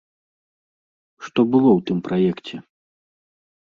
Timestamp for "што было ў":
1.27-1.79